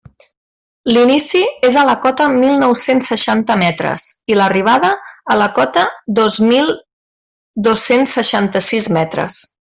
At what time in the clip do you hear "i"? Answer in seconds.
4.35-4.39